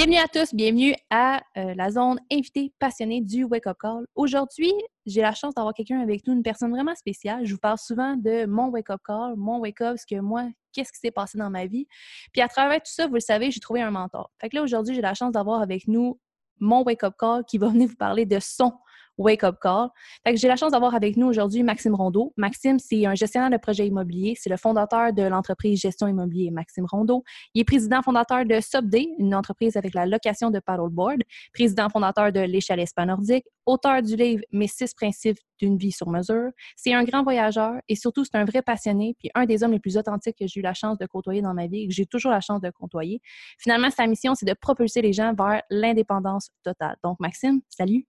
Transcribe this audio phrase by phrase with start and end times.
[0.00, 4.06] Bienvenue à tous, bienvenue à euh, la zone invité passionnée du Wake Up Call.
[4.14, 4.72] Aujourd'hui,
[5.04, 7.44] j'ai la chance d'avoir quelqu'un avec nous, une personne vraiment spéciale.
[7.44, 10.48] Je vous parle souvent de mon Wake Up Call, mon Wake Up, ce que moi,
[10.72, 11.86] qu'est-ce qui s'est passé dans ma vie.
[12.32, 14.30] Puis à travers tout ça, vous le savez, j'ai trouvé un mentor.
[14.40, 16.18] Fait que là, aujourd'hui, j'ai la chance d'avoir avec nous
[16.60, 18.72] mon Wake Up Call qui va venir vous parler de son
[19.20, 19.88] Wake Up Call.
[20.34, 22.32] j'ai la chance d'avoir avec nous aujourd'hui Maxime Rondeau.
[22.38, 24.34] Maxime, c'est un gestionnaire de projets immobiliers.
[24.40, 27.22] C'est le fondateur de l'entreprise Gestion Immobilier Maxime Rondeau.
[27.54, 31.20] Il est président fondateur de Subday, une entreprise avec la location de paddleboard,
[31.52, 36.50] président fondateur de l'échelle Nordique, auteur du livre Mes six principes d'une vie sur mesure.
[36.74, 39.80] C'est un grand voyageur et surtout, c'est un vrai passionné puis un des hommes les
[39.80, 42.06] plus authentiques que j'ai eu la chance de côtoyer dans ma vie et que j'ai
[42.06, 43.20] toujours la chance de côtoyer.
[43.58, 46.96] Finalement, sa mission, c'est de propulser les gens vers l'indépendance totale.
[47.04, 48.06] Donc, Maxime, salut!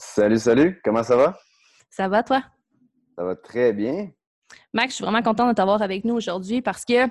[0.00, 1.36] Salut, salut, comment ça va?
[1.90, 2.44] Ça va, toi?
[3.16, 4.10] Ça va très bien.
[4.72, 7.08] Max, je suis vraiment contente de t'avoir avec nous aujourd'hui parce que,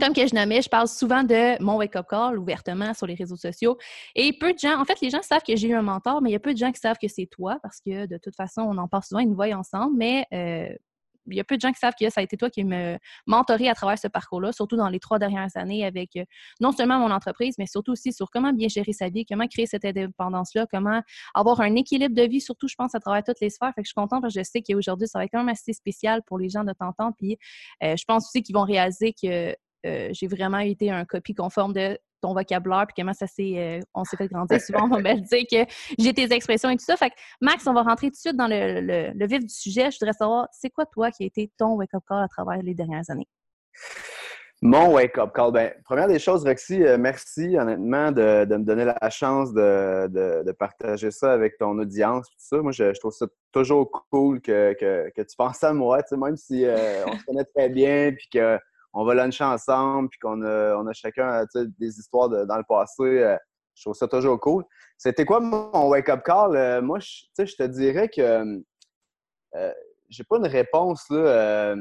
[0.00, 3.36] comme que je nommais, je parle souvent de mon wake-up call ouvertement sur les réseaux
[3.36, 3.76] sociaux.
[4.14, 6.30] Et peu de gens, en fait, les gens savent que j'ai eu un mentor, mais
[6.30, 8.36] il y a peu de gens qui savent que c'est toi parce que, de toute
[8.36, 10.72] façon, on en parle souvent, ils nous voient ensemble, mais euh,
[11.26, 12.98] il y a peu de gens qui savent que ça a été toi qui me
[13.26, 16.24] mentoré à travers ce parcours-là, surtout dans les trois dernières années avec euh,
[16.60, 19.66] non seulement mon entreprise, mais surtout aussi sur comment bien gérer sa vie, comment créer
[19.66, 21.02] cette indépendance-là, comment
[21.34, 23.72] avoir un équilibre de vie, surtout, je pense, à travers toutes les sphères.
[23.74, 25.48] Fait que je suis contente parce que je sais qu'aujourd'hui, ça va être quand même
[25.48, 27.14] assez spécial pour les gens de t'entendre.
[27.18, 27.38] Puis
[27.82, 29.54] euh, je pense aussi qu'ils vont réaliser que
[29.86, 33.80] euh, j'ai vraiment été un copie conforme de ton vocabulaire, puis comment ça s'est, euh,
[33.92, 34.58] on s'est fait grandir.
[34.66, 36.96] Souvent, on va me dire que j'ai tes expressions et tout ça.
[36.96, 39.90] Fait que, Max, on va rentrer tout de suite dans le, vif du sujet.
[39.90, 42.74] Je voudrais savoir, c'est quoi, toi, qui a été ton wake-up call à travers les
[42.74, 43.28] dernières années?
[44.64, 45.52] Mon wake-up call.
[45.52, 51.10] Bien, première des choses, Roxy, euh, merci honnêtement de, me donner la chance de, partager
[51.10, 52.28] ça avec ton audience.
[52.28, 52.62] Tout ça.
[52.62, 56.64] Moi, je, trouve ça toujours cool que, tu penses à moi, même si
[57.06, 58.58] on se connaît très bien puis que
[58.92, 63.02] on va luncher ensemble, puis qu'on a, on a chacun des histoires dans le passé.
[63.02, 63.36] Euh,
[63.74, 64.64] je trouve ça toujours cool.
[64.98, 66.56] C'était quoi mon wake-up call?
[66.56, 68.62] Euh, moi, je, je te dirais que
[69.54, 69.72] euh,
[70.10, 71.74] j'ai pas une réponse là,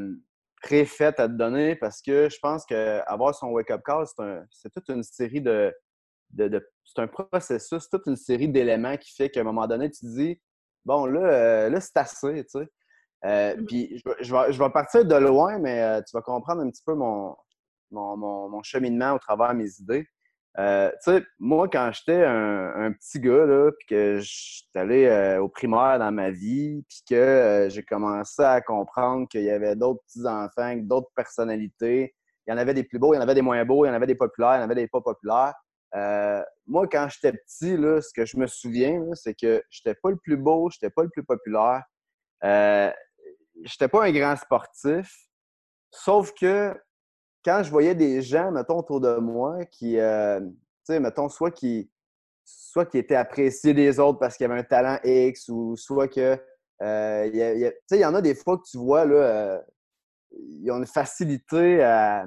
[0.61, 4.05] préfaite à te donner parce que je pense qu'avoir son wake-up call,
[4.49, 5.73] c'est, toute une série de.
[6.29, 10.01] de, c'est un processus, toute une série d'éléments qui fait qu'à un moment donné, tu
[10.01, 10.41] te dis
[10.85, 12.69] bon, là, là c'est assez, tu sais.
[13.25, 13.65] Euh, mmh.
[13.65, 17.35] puis je, vais, partir de loin, mais euh, tu vas comprendre un petit peu mon,
[17.91, 20.07] mon, cheminement au travers de mes idées.
[20.57, 25.47] Euh, tu sais, moi, quand j'étais un, petit gars, là, puis que j'étais allé au
[25.47, 30.75] primaire dans ma vie, puis que j'ai commencé à comprendre qu'il y avait d'autres petits-enfants,
[30.77, 32.15] d'autres personnalités.
[32.47, 33.89] Il y en avait des plus beaux, il y en avait des moins beaux, il
[33.89, 35.53] y en avait des populaires, il y en avait des pas populaires.
[36.65, 40.17] moi, quand j'étais petit, là, ce que je me souviens, c'est que j'étais pas le
[40.17, 41.83] plus beau, j'étais pas le plus populaire
[43.63, 45.13] j'étais pas un grand sportif,
[45.91, 46.75] sauf que
[47.43, 51.51] quand je voyais des gens, mettons, autour de moi, qui, euh, tu sais, mettons, soit
[51.51, 51.91] qui,
[52.43, 56.07] soit qui étaient appréciés des autres parce qu'il y avait un talent X, ou soit
[56.07, 56.37] que,
[56.81, 57.37] euh, tu
[57.87, 59.59] sais, il y en a des fois que tu vois, là, euh,
[60.31, 62.25] ils ont une facilité à,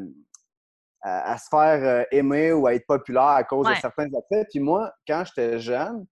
[1.39, 4.49] se faire aimer ou à être populaire à cause de certains athlètes.
[4.51, 6.07] Puis moi, quand j'étais jeune,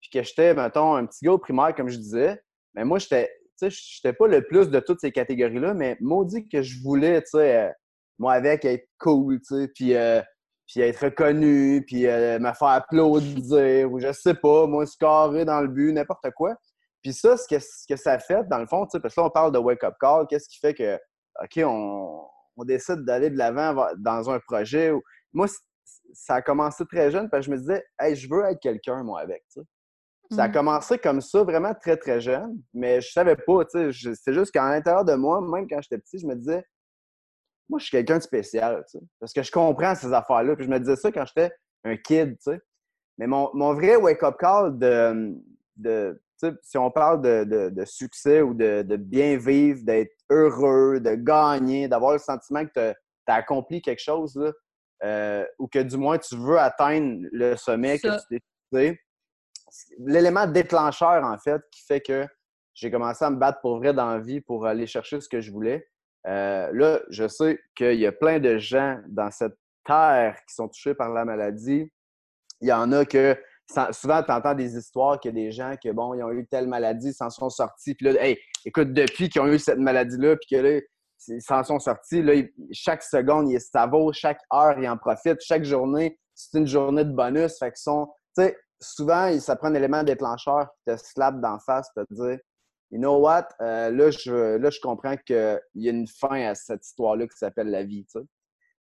[0.00, 2.42] puis que j'étais, mettons, un petit gars au primaire, comme je disais,
[2.74, 6.62] mais moi, j'étais je n'étais pas le plus de toutes ces catégories-là, mais maudit que
[6.62, 7.72] je voulais, tu sais, euh,
[8.18, 10.20] moi, avec, être cool, tu sais, puis, euh,
[10.66, 15.60] puis être reconnu, puis euh, me faire applaudir, ou je sais pas, moi, scorer dans
[15.60, 16.54] le but, n'importe quoi.
[17.02, 19.30] Puis ça, ce que, ce que ça fait, dans le fond, parce que là, on
[19.30, 20.98] parle de wake-up call, qu'est-ce qui fait que,
[21.42, 24.92] OK, on, on décide d'aller de l'avant dans un projet.
[25.32, 25.46] Moi,
[26.12, 29.02] ça a commencé très jeune, parce que je me disais, hey, je veux être quelqu'un,
[29.02, 29.66] moi, avec, tu sais.
[30.30, 30.52] Ça a mm.
[30.52, 34.14] commencé comme ça, vraiment très, très jeune, mais je savais pas, tu sais.
[34.14, 36.64] C'est juste qu'à l'intérieur de moi, même quand j'étais petit, je me disais,
[37.68, 39.04] moi, je suis quelqu'un de spécial, tu sais.
[39.20, 40.56] Parce que je comprends ces affaires-là.
[40.56, 41.52] Puis je me disais ça quand j'étais
[41.84, 42.60] un kid, tu sais.
[43.18, 45.34] Mais mon, vrai wake-up call de,
[45.76, 46.20] de
[46.62, 52.18] si on parle de, succès ou de, bien vivre, d'être heureux, de gagner, d'avoir le
[52.18, 54.52] sentiment que tu as, accompli quelque chose, là,
[55.04, 58.40] euh, ou que du moins tu veux atteindre le sommet que tu
[58.70, 58.98] t'es
[59.98, 62.26] l'élément déclencheur, en fait, qui fait que
[62.74, 65.50] j'ai commencé à me battre pour vrai dans vie pour aller chercher ce que je
[65.50, 65.88] voulais.
[66.26, 70.68] Euh, là, je sais qu'il y a plein de gens dans cette terre qui sont
[70.68, 71.90] touchés par la maladie.
[72.60, 73.36] Il y en a que
[73.92, 77.08] souvent, tu entends des histoires a des gens qui, bon, ils ont eu telle maladie,
[77.08, 77.94] ils s'en sont sortis.
[77.94, 80.80] Puis là, hey, écoute, depuis qu'ils ont eu cette maladie-là, puis que là,
[81.28, 82.34] ils s'en sont sortis, là,
[82.72, 85.40] chaque seconde, ça vaut, chaque heure, ils en profitent.
[85.40, 87.58] Chaque journée, c'est une journée de bonus.
[87.58, 88.08] Fait qu'ils sont,
[88.80, 92.38] souvent, ça prend un élément déclencheur qui te slap d'en face, te dire
[92.92, 93.48] You know what?
[93.60, 97.36] Euh, là, je, là, je comprends qu'il y a une fin à cette histoire-là qui
[97.36, 98.06] s'appelle la vie.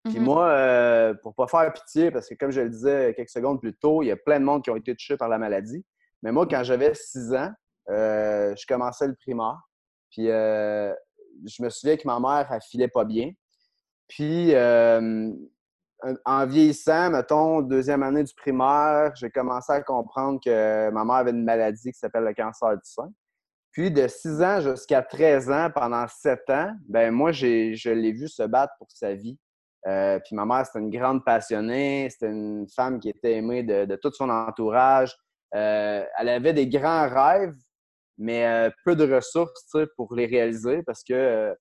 [0.04, 0.24] Puis Mhm.
[0.24, 3.76] moi, euh, pour pas faire pitié, parce que comme je le disais quelques secondes plus
[3.76, 5.84] tôt, il y a plein de monde qui ont été touchés par la maladie.
[6.22, 7.52] Mais moi, quand j'avais 6 ans,
[7.90, 9.60] euh, je commençais le primaire.
[10.12, 10.94] Puis euh,
[11.46, 13.32] je me souviens que ma mère, elle filait pas bien.
[14.08, 14.54] Puis
[16.26, 21.32] en vieillissant, mettons, deuxième année du primaire, j'ai commencé à comprendre que ma mère avait
[21.32, 23.12] une maladie qui s'appelle le cancer du sein.
[23.72, 28.28] Puis de 6 ans jusqu'à 13 ans, pendant 7 ans, ben moi, je l'ai vu
[28.28, 29.38] se battre pour sa vie.
[29.88, 33.86] Euh, puis ma mère, c'était une grande passionnée, c'était une femme qui était aimée de,
[33.86, 35.16] de tout son entourage.
[35.54, 37.56] Euh, elle avait des grands rêves,
[38.18, 41.56] mais euh, peu de ressources pour les réaliser parce que,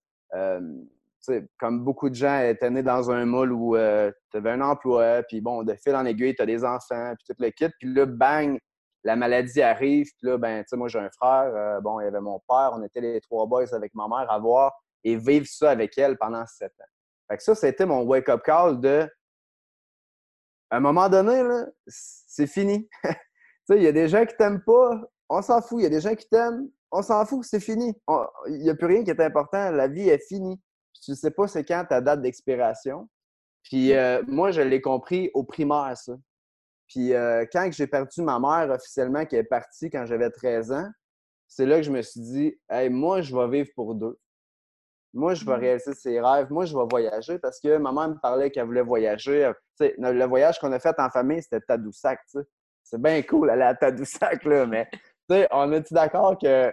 [1.29, 4.61] euh, euh, comme beaucoup de gens étaient nés dans un moule où tu avais un
[4.61, 7.69] emploi, puis bon, de fil en aiguille, tu as des enfants, puis tout le kit.
[7.79, 8.59] Puis là, bang,
[9.05, 10.06] la maladie arrive.
[10.19, 11.55] Puis là, ben, tu sais, moi, j'ai un frère.
[11.55, 12.71] euh, bon, il y avait mon père.
[12.73, 14.73] On était les trois boys avec ma mère à voir
[15.05, 16.91] et vivre ça avec elle pendant sept ans.
[17.29, 19.09] Fait que ça, c'était mon wake-up call de.
[20.70, 21.43] À un moment donné,
[21.87, 22.88] c'est fini.
[23.05, 23.11] tu
[23.69, 25.81] sais, il y a des gens qui t'aiment pas, on s'en fout.
[25.81, 27.94] Il y a des gens qui t'aiment, on s'en fout, c'est fini.
[28.49, 29.70] Il n'y a plus rien qui est important.
[29.70, 30.61] La vie est finie.
[31.05, 33.09] Tu sais pas c'est quand ta date d'expiration.
[33.62, 36.15] Puis euh, moi, je l'ai compris au primaire, ça.
[36.89, 40.89] Puis euh, quand j'ai perdu ma mère officiellement, qui est partie quand j'avais 13 ans,
[41.49, 44.19] c'est là que je me suis dit, hey, moi, je vais vivre pour deux.
[45.12, 45.61] Moi, je vais Mm.
[45.61, 46.51] réaliser ses rêves.
[46.51, 49.51] Moi, je vais voyager parce que ma mère me parlait qu'elle voulait voyager.
[49.81, 52.21] Le voyage qu'on a fait en famille, c'était Tadoussac.
[52.83, 56.73] C'est bien cool aller à Tadoussac, là, mais tu sais, on est-tu d'accord que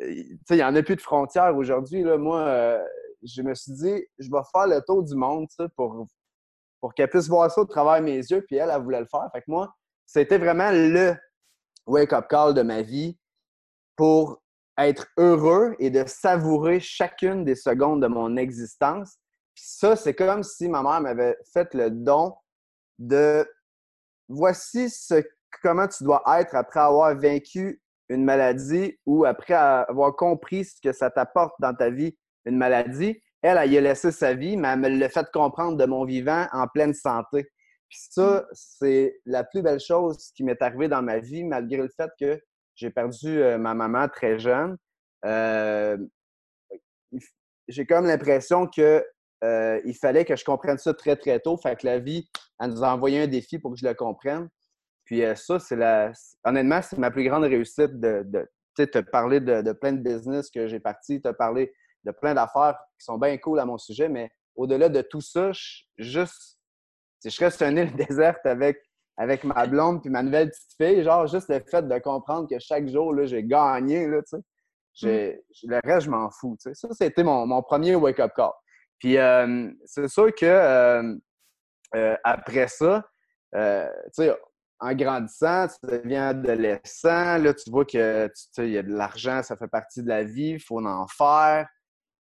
[0.00, 2.04] il n'y en a plus de frontières aujourd'hui?
[2.04, 2.16] là?
[2.18, 2.84] Moi, euh,
[3.22, 6.06] je me suis dit, je vais faire le tour du monde pour,
[6.80, 9.06] pour qu'elle puisse voir ça au travers de mes yeux, puis elle, elle voulait le
[9.06, 9.28] faire.
[9.32, 9.74] Fait que moi,
[10.06, 11.16] c'était vraiment le
[11.86, 13.18] wake-up call de ma vie
[13.96, 14.42] pour
[14.78, 19.18] être heureux et de savourer chacune des secondes de mon existence.
[19.54, 22.34] Puis ça, c'est comme si ma mère m'avait fait le don
[22.98, 23.46] de
[24.28, 25.22] voici ce,
[25.62, 30.92] comment tu dois être après avoir vaincu une maladie ou après avoir compris ce que
[30.92, 32.16] ça t'apporte dans ta vie,
[32.48, 33.20] une maladie.
[33.42, 36.04] Elle, elle y a laissé sa vie, mais elle me l'a fait comprendre de mon
[36.04, 37.48] vivant en pleine santé.
[37.88, 41.88] Puis ça, c'est la plus belle chose qui m'est arrivée dans ma vie, malgré le
[41.88, 42.40] fait que
[42.74, 44.76] j'ai perdu euh, ma maman très jeune.
[45.24, 45.96] Euh,
[47.68, 49.04] j'ai comme l'impression que
[49.44, 51.56] euh, il fallait que je comprenne ça très, très tôt.
[51.56, 52.28] Fait que la vie,
[52.60, 54.48] elle nous a envoyé un défi pour que je le comprenne.
[55.04, 56.12] Puis euh, ça, c'est la.
[56.44, 58.40] Honnêtement, c'est ma plus grande réussite de, de
[58.76, 61.72] tu sais, te parler de, de plein de business que j'ai parti, te parler
[62.08, 65.52] de plein d'affaires qui sont bien cool à mon sujet, mais au-delà de tout ça,
[65.52, 66.58] je, juste,
[67.24, 68.78] je reste sur une île déserte avec,
[69.16, 71.02] avec ma blonde puis ma nouvelle petite fille.
[71.04, 74.42] Genre, juste le fait de comprendre que chaque jour, là, j'ai gagné, là, tu sais.
[74.94, 76.56] J'ai- Le reste, je m'en fous.
[76.60, 76.74] tu sais.
[76.74, 78.50] Ça, c'était mon, mon premier wake-up call.
[78.98, 81.14] Puis, euh, c'est sûr que euh,
[81.94, 83.04] euh, après ça,
[83.54, 83.58] tu
[84.12, 84.36] sais,
[84.80, 88.92] en grandissant, tu deviens adolescent, là, tu vois que tu sais, il y a de
[88.92, 91.68] l'argent, ça fait partie de la vie, il faut en faire.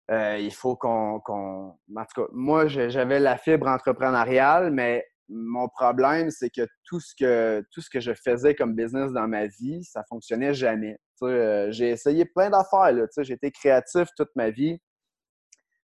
[0.09, 1.21] Euh, il faut qu'on.
[1.27, 1.75] En
[2.06, 7.65] tout cas, moi, j'avais la fibre entrepreneuriale, mais mon problème, c'est que tout ce que
[7.71, 10.98] tout ce que je faisais comme business dans ma vie, ça fonctionnait jamais.
[11.24, 12.94] Euh, j'ai essayé plein d'affaires.
[13.19, 14.80] J'ai été créatif toute ma vie.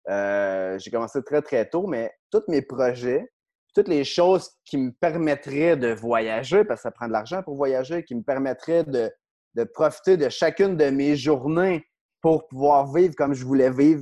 [0.08, 3.28] Euh, j'ai commencé très, très tôt, mais tous mes projets,
[3.74, 7.56] toutes les choses qui me permettraient de voyager, parce que ça prend de l'argent pour
[7.56, 11.86] voyager, qui me permettraient de profiter de chacune de mes journées
[12.26, 14.02] pour pouvoir vivre comme je voulais vivre,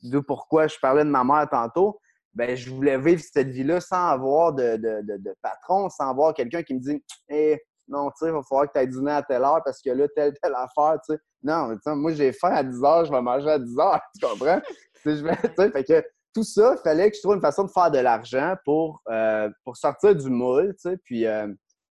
[0.00, 1.98] d'où pourquoi je parlais de ma mère tantôt,
[2.32, 6.34] ben, je voulais vivre cette vie-là sans avoir de, de, de, de patron, sans avoir
[6.34, 9.10] quelqu'un qui me dit hey, non, tu sais, il va falloir que tu ailles dîner
[9.10, 11.20] à telle heure parce que là, telle, telle affaire, tu sais.
[11.42, 14.60] Non, moi, j'ai faim à 10 heures, je vais manger à 10 heures, tu comprends?
[15.04, 17.90] Je vais- fait que tout ça, il fallait que je trouve une façon de faire
[17.90, 20.96] de l'argent pour, euh, pour sortir du moule, tu sais.
[21.04, 21.52] Puis, euh,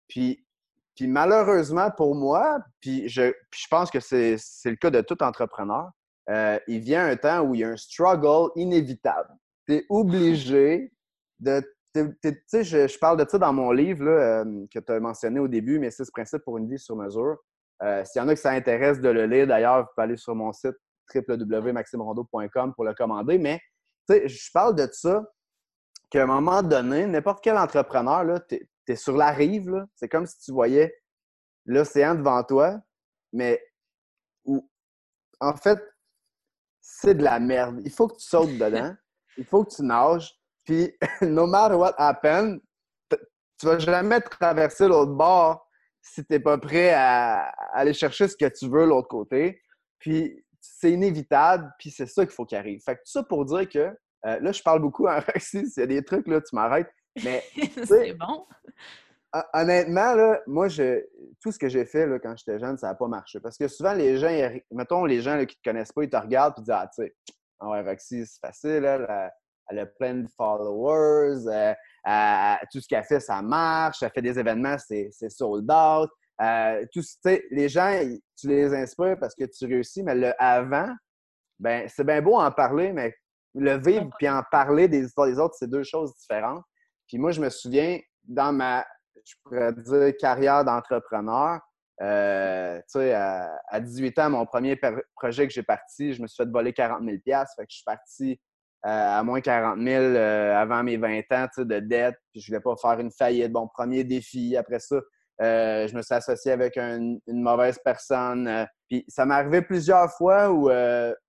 [0.08, 0.45] puis,
[0.96, 5.92] puis malheureusement pour moi, puis je, je pense que c'est le cas de tout entrepreneur,
[6.30, 9.30] euh, il vient un temps où il y a un struggle inévitable.
[9.68, 10.92] Tu es obligé
[11.40, 11.62] de.
[11.94, 12.14] Tu
[12.48, 15.40] sais, je, je parle de ça dans mon livre là, euh, que tu as mentionné
[15.40, 17.38] au début, mais c'est ce principe pour une vie sur mesure.
[17.84, 20.18] Euh, S'il y en a qui ça intéresse de le lire, d'ailleurs, vous pouvez aller
[20.18, 20.76] sur mon site
[21.14, 23.38] www.maximerondeau.com pour le commander.
[23.38, 23.60] Mais
[24.10, 25.24] tu sais, je parle de ça
[26.10, 30.40] qu'à un moment donné, n'importe quel entrepreneur, tu es, sur la rive, c'est comme si
[30.40, 30.96] tu voyais
[31.66, 32.80] l'océan devant toi,
[33.34, 33.62] mais
[34.46, 34.70] où,
[35.40, 35.80] en fait,
[36.82, 37.82] c'est de la merde.
[37.84, 38.96] Il faut que tu sautes dedans,
[39.38, 42.58] il faut que tu nages, puis no matter what happens,
[43.10, 45.68] tu vas jamais traverser l'autre bord
[46.02, 49.08] si tu n'es pas prêt à, à aller chercher ce que tu veux de l'autre
[49.08, 49.62] côté.
[49.98, 52.82] Puis c'est inévitable, puis c'est ça qu'il faut qu'il arrive.
[52.84, 55.68] Fait que tout ça pour dire que là, je parle beaucoup en Roxy.
[55.68, 56.90] S'il y a des trucs, là, tu m'arrêtes.
[57.24, 57.44] Mais
[57.86, 58.46] c'est bon.
[59.54, 61.04] Honnêtement, là, moi, je,
[61.42, 63.40] tout ce que j'ai fait là, quand j'étais jeune, ça n'a pas marché.
[63.42, 64.30] Parce que souvent, les gens,
[64.72, 67.04] mettons, les gens qui ne te connaissent pas, ils te regardent et disent Ah, tu
[67.04, 67.16] sais,
[67.60, 69.32] ah ouais, Roxy, c'est facile, elle,
[69.70, 74.40] elle, a plein de followers, euh, tout ce qu'elle fait, ça marche, elle fait des
[74.40, 76.10] événements, c'est sold out.
[76.42, 77.02] Euh, tout,
[77.52, 77.98] les gens,
[78.38, 80.94] tu les inspires parce que tu réussis, mais le avant,
[81.60, 83.16] ben, c'est bien beau en parler, mais
[83.54, 86.64] le vivre puis en parler des histoires des autres, c'est deux choses différentes.
[87.08, 88.86] Puis moi, je me souviens, dans ma
[89.26, 91.60] je pourrais dire, carrière d'entrepreneur.
[92.02, 94.80] Euh, sais, à, 18 ans, mon premier
[95.16, 97.84] projet que j'ai parti, je me suis fait voler 40 000 Fait que je suis
[97.86, 98.40] parti
[98.86, 102.18] euh, à moins 40 000 euh, avant mes 20 ans de dette.
[102.32, 103.52] Puis je voulais pas faire une faillite.
[103.52, 104.56] Bon, premier défi.
[104.58, 104.98] Après ça,
[105.40, 108.68] je me suis associé avec une mauvaise personne.
[108.90, 110.70] puis ça m'est arrivé plusieurs fois où,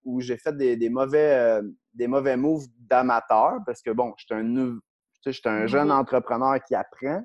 [0.05, 1.61] où j'ai fait des, mauvais,
[1.95, 4.79] des mauvais moves d'amateur parce que, bon, j'étais un,
[5.47, 7.23] un jeune entrepreneur qui apprend.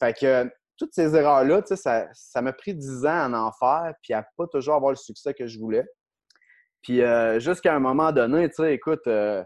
[0.00, 4.14] Fait que toutes ces erreurs-là, ça, ça m'a pris 10 ans en en faire, puis
[4.14, 5.84] à pas toujours avoir le succès que je voulais.
[6.82, 9.44] Puis euh, jusqu'à un moment donné, tu sais, écoute, euh,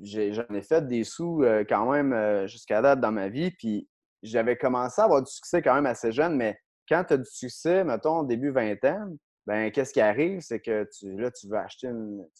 [0.00, 3.88] j'en ai, fait des sous euh, quand même jusqu'à date dans ma vie, puis
[4.24, 7.30] j'avais commencé à avoir du succès quand même assez jeune, mais quand tu as du
[7.30, 9.16] succès, mettons, début vingtaine,
[9.46, 10.40] ben qu'est-ce qui arrive?
[10.40, 11.90] C'est que tu, là, tu veux, acheter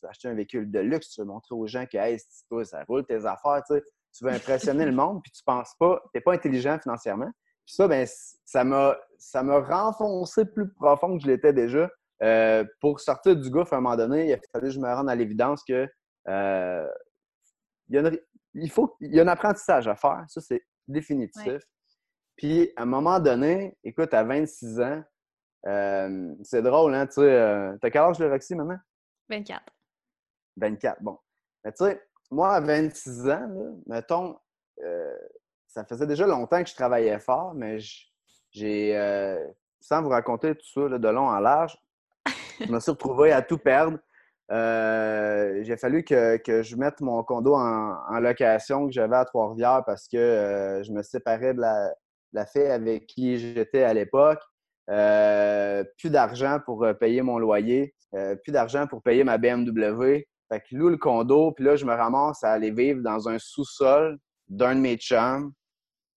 [0.09, 3.25] acheter un véhicule de luxe, tu veux montrer aux gens que hey, ça roule tes
[3.25, 6.33] affaires, tu sais tu veux impressionner le monde, puis tu penses pas, tu n'es pas
[6.33, 7.31] intelligent financièrement.
[7.65, 8.07] Puis ça, ben,
[8.45, 11.89] ça m'a, ça m'a renfoncé plus profond que je l'étais déjà.
[12.23, 14.87] Euh, pour sortir du gouffre à un moment donné, il a fallu que je me
[14.87, 15.89] rende à l'évidence que
[16.29, 16.89] euh,
[17.89, 18.11] il, y a
[18.55, 20.25] il, faut, il y a un apprentissage à faire.
[20.29, 21.63] Ça, c'est définitif.
[22.37, 25.03] Puis, à un moment donné, écoute, à 26 ans,
[25.67, 28.79] euh, c'est drôle, hein, tu sais, t'as quel âge le Roxy maintenant?
[29.29, 29.63] 24.
[30.57, 31.19] 24, bon.
[31.65, 32.03] Mais tu sais,
[32.33, 33.49] moi, à 26 ans,
[33.87, 34.37] mettons,
[34.83, 35.15] euh,
[35.69, 37.79] ça faisait déjà longtemps que je travaillais fort, mais
[38.51, 39.39] j'ai, euh,
[39.81, 41.77] sans vous raconter tout ça de long en large,
[42.61, 43.99] je me suis retrouvé à tout perdre.
[44.51, 50.09] Euh, j'ai fallu que, je mette mon condo en, location que j'avais à Trois-Rivières parce
[50.09, 51.95] que je me séparais de la,
[52.33, 54.43] la fille avec qui j'étais à l'époque.
[54.87, 57.95] plus d'argent pour payer mon loyer,
[58.43, 60.27] plus d'argent pour payer ma BMW.
[60.53, 63.39] Fait que loue le condo, puis là, je me ramasse à aller vivre dans un
[63.39, 64.19] sous-sol
[64.49, 65.51] d'un de mes chums.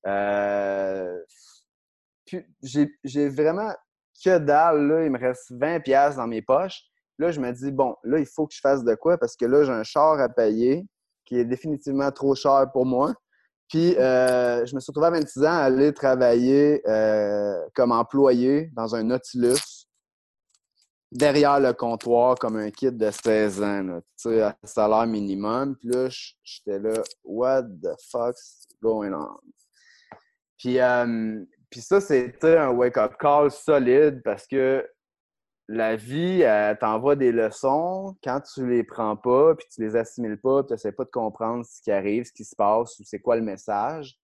[0.05, 1.17] Euh,
[2.61, 3.73] j'ai vraiment
[4.21, 5.05] que dalle, là.
[5.05, 6.81] Il me reste 20$ dans mes poches.
[7.17, 9.45] Là, je me dis, bon, là, il faut que je fasse de quoi parce que
[9.45, 10.85] là, j'ai un char à payer
[11.23, 13.13] qui est définitivement trop cher pour moi.
[13.69, 18.69] Puis, euh, je me suis retrouvé à 26 ans à aller travailler euh, comme employé
[18.73, 19.74] dans un Nautilus
[21.11, 25.75] derrière le comptoir comme un kid de 16 ans, tu sais, à salaire minimum.
[25.77, 26.07] Puis là,
[26.43, 29.39] j'étais là, what the fuck's going on?
[30.57, 34.87] Puis, euh, puis ça, c'était un wake-up call solide parce que
[35.67, 38.15] la vie, elle t'envoie des leçons.
[38.23, 41.09] Quand tu les prends pas, puis tu les assimiles pas, puis tu n'essaies pas de
[41.09, 44.15] comprendre ce qui arrive, ce qui se passe ou c'est quoi le message,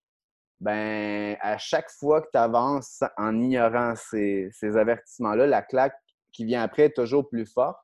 [0.61, 5.97] ben à chaque fois que tu avances en ignorant ces, ces avertissements-là, la claque
[6.33, 7.79] qui vient après est toujours plus forte,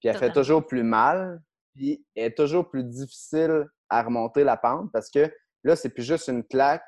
[0.00, 1.40] puis elle fait toujours plus mal,
[1.74, 5.32] puis elle est toujours plus difficile à remonter la pente parce que
[5.64, 6.84] là, c'est plus juste une claque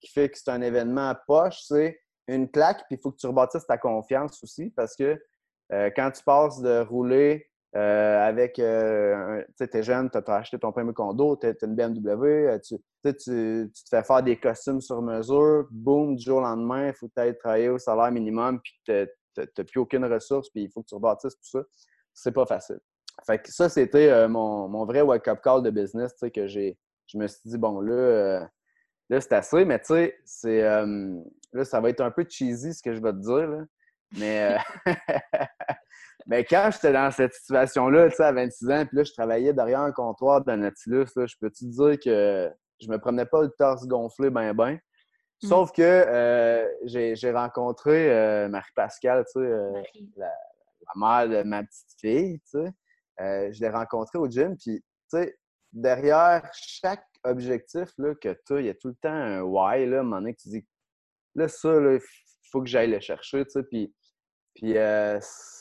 [0.00, 3.16] qui fait que c'est un événement à poche, c'est une claque, puis il faut que
[3.16, 5.20] tu rebâtisses ta confiance aussi parce que
[5.72, 10.34] euh, quand tu passes de rouler euh, avec, euh, tu sais, t'es jeune, tu as,
[10.34, 14.38] acheté ton premier condo, tu as, une BMW, tu, tu, tu, te fais faire des
[14.38, 18.60] costumes sur mesure, boum, du jour au lendemain, il faut peut-être travailler au salaire minimum,
[18.60, 18.80] puis
[19.38, 21.62] n'as plus aucune ressource, puis il faut que tu rebâtisses tout ça.
[22.14, 22.80] C'est pas facile.
[23.26, 26.78] Fait que ça, c'était euh, mon, vrai wake-up call de business, tu sais, que j'ai.
[27.06, 28.44] Je me suis dit, bon, là, euh,
[29.08, 30.62] là c'est assez, mais tu sais.
[30.64, 31.14] Euh,
[31.52, 33.64] là, ça va être un peu cheesy ce que je vais te dire, là.
[34.18, 34.56] Mais,
[36.48, 39.80] quand j'étais dans cette situation-là, tu sais, à 26 ans, puis là, je travaillais derrière
[39.80, 43.50] un comptoir de Nautilus, là, je peux te dire que je me prenais pas le
[43.58, 44.78] torse gonflé ben ben?
[45.42, 45.46] Mmh.
[45.46, 49.82] Sauf que euh, j'ai rencontré euh, Marie-Pascale, tu sais, euh,
[50.16, 50.32] la,
[50.96, 53.52] mère de ma petite fille, tu sais.
[53.52, 55.38] je l'ai rencontrée au gym, puis, tu sais,
[55.72, 59.86] derrière chaque objectif là, que tu as, il y a tout le temps un why,
[59.86, 60.66] là, à un moment donné, que tu dis,
[61.36, 62.00] là, ça, il
[62.50, 63.94] faut que j'aille le chercher, tu sais, puis...
[64.54, 64.74] Puis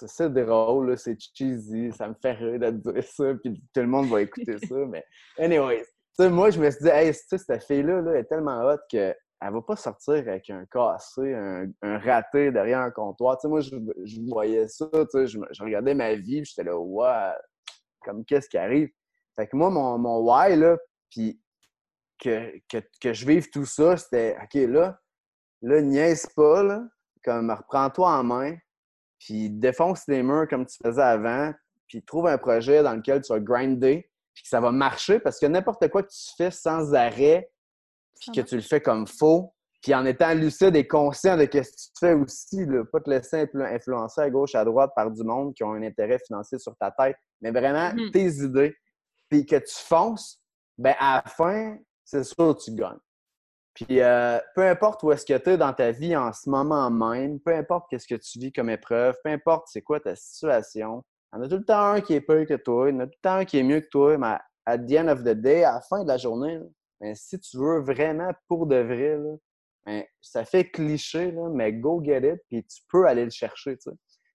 [0.08, 4.08] c'est drôle, c'est cheesy, ça me fait rire de dire ça, puis tout le monde
[4.08, 4.74] va écouter ça.
[4.90, 5.06] Mais
[5.38, 5.86] anyways,
[6.18, 9.62] moi, je me suis dit, hey, cette fille-là là, est tellement hot que elle va
[9.62, 13.38] pas sortir avec un cassé, un, raté derrière un comptoir.
[13.44, 13.76] moi, je,
[14.30, 17.34] voyais ça, je, regardais ma vie, j'étais là, ouais,
[18.02, 18.90] comme qu'est-ce qui arrive?
[19.36, 20.78] Fait que moi, mon, why, là,
[21.12, 21.40] puis
[22.20, 25.00] que, que, que, je vive tout ça, c'était OK, là,
[25.62, 26.84] là, niaise pas, là,
[27.24, 28.58] comme reprends-toi en main,
[29.20, 31.54] puis défonce les murs comme tu faisais avant,
[31.88, 35.40] puis trouve un projet dans lequel tu vas grinder, puis que ça va marcher, parce
[35.40, 37.52] que n'importe quoi que tu fais sans arrêt,
[38.20, 41.48] puis que tu le fais comme faux, puis en étant lucide et conscient de ce
[41.48, 45.24] que tu fais aussi, là, pas te laisser influencer à gauche, à droite par du
[45.24, 48.12] monde qui ont un intérêt financier sur ta tête, mais vraiment mm-hmm.
[48.12, 48.76] tes idées,
[49.30, 50.42] puis que tu fonces,
[50.78, 53.00] ben à la fin, c'est sûr que tu gagnes.
[53.74, 56.90] Puis euh, peu importe où est-ce que tu es dans ta vie en ce moment
[56.90, 61.04] même, peu importe qu'est-ce que tu vis comme épreuve, peu importe c'est quoi ta situation,
[61.32, 62.98] il y en a tout le temps un qui est pire que toi, il y
[62.98, 64.38] en a tout le temps un qui est mieux que toi, mais
[64.78, 66.60] the end of the day, à la fin de la journée,
[67.00, 69.18] ben, si tu veux vraiment pour de vrai,
[69.86, 73.78] ben, ça fait cliché, mais go get it, puis tu peux aller le chercher.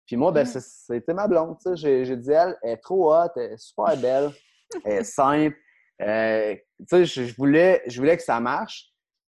[0.06, 0.60] Puis moi, ben, mm.
[0.60, 1.56] c'était ma blonde.
[1.74, 4.30] J'ai dit, elle, elle est trop hot, elle est super belle,
[4.84, 5.56] elle est simple.
[6.00, 6.56] Euh,
[6.90, 8.92] je, voulais, je voulais que ça marche.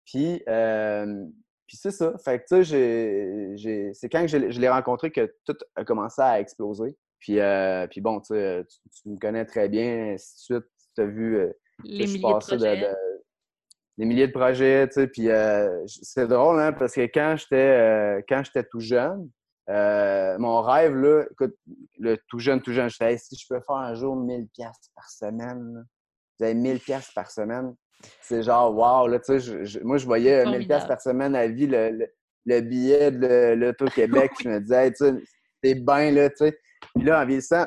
[0.04, 1.24] Puis, euh,
[1.66, 2.14] puis c'est ça.
[2.24, 6.96] Fait que, tu c'est quand je, l'ai rencontré que tout a commencé à exploser.
[7.20, 10.70] Puis, euh, puis bon, tu, tu, me connais très bien, ainsi de suite.
[10.94, 11.48] Tu as vu
[11.84, 12.94] les milliers de projets.
[13.98, 15.06] Des milliers de projets, tu sais.
[15.08, 15.28] Puis
[15.86, 19.28] c'est drôle, hein, parce que quand j'étais quand j'étais tout jeune,
[19.68, 21.54] mon rêve, là, écoute,
[21.98, 24.90] le tout jeune, tout jeune, je disais, si je peux faire un jour 1000 pièces
[24.94, 25.84] par semaine,
[26.38, 27.74] vous avez 1000 pièces par semaine.
[28.22, 31.66] C'est genre, wow, là, tu sais, moi, je voyais 1000 pièces par semaine à vie,
[31.66, 32.08] le,
[32.46, 34.30] le, billet de l'Auto-Québec.
[34.42, 35.14] je me disais, tu sais,
[35.60, 36.58] t'es bien, là, tu sais.
[36.94, 37.66] Puis là, en vieillissant,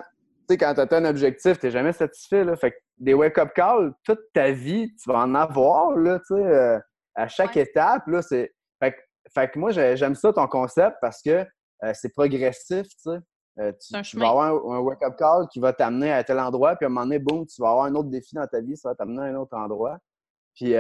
[0.52, 2.56] sais, quand tu as un objectif, tu n'es jamais satisfait, là.
[2.56, 6.42] Fait que des wake-up calls, toute ta vie, tu vas en avoir, là, tu sais,
[6.42, 6.80] euh,
[7.16, 8.54] à chaque étape, là, c'est...
[8.80, 8.96] Fait,
[9.34, 11.46] fait, que moi, j'aime ça, ton concept, parce que
[11.84, 13.20] euh, c'est progressif, tu sais.
[13.60, 16.88] Euh, tu, vas avoir un, wake-up call qui va t'amener à tel endroit, puis à
[16.88, 18.96] un moment donné, boum, tu vas avoir un autre défi dans ta vie, ça va
[18.96, 19.98] t'amener à un autre endroit.
[20.56, 20.74] Puis,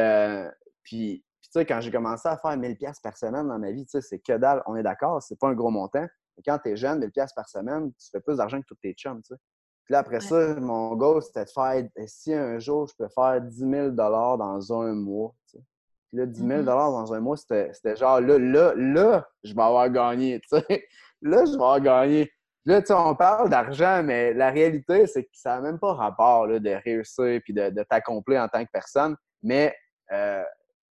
[0.83, 3.91] puis, tu sais, quand j'ai commencé à faire 1000$ par semaine dans ma vie, tu
[3.91, 6.07] sais, c'est que dalle, on est d'accord, c'est pas un gros montant.
[6.37, 8.93] Mais quand tu es jeune, 1000$ par semaine, tu fais plus d'argent que tous tes
[8.93, 9.41] chums, tu sais.
[9.91, 13.41] Puis là, après ça, mon goal, c'était de faire, si un jour, je peux faire
[13.41, 15.63] 10 000 dans un mois, tu sais.
[16.07, 16.63] Puis là, 10 000 mm-hmm.
[16.63, 20.87] dans un mois, c'était genre, là, là, là, je vais avoir gagné, tu sais.
[21.21, 22.31] Là, je vais avoir gagné.
[22.63, 26.47] Là, tu on parle d'argent, mais la réalité, c'est que ça n'a même pas rapport
[26.47, 29.17] là, de réussir et de, t'accomplir en tant que personne.
[29.43, 29.75] Mais
[30.13, 30.41] euh,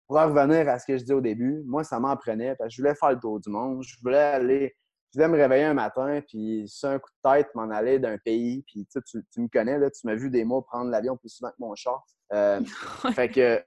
[0.05, 2.75] pour revenir à ce que je dis au début, moi, ça m'en prenait parce que
[2.75, 3.81] je voulais faire le tour du monde.
[3.83, 4.75] Je voulais aller,
[5.11, 8.17] je voulais me réveiller un matin, puis sur un coup de tête, m'en aller d'un
[8.17, 8.63] pays.
[8.65, 11.49] Puis tu, tu me connais, là, tu m'as vu des mots prendre l'avion plus souvent
[11.49, 11.97] que mon chat.
[12.33, 12.61] Euh,
[13.15, 13.63] fait que,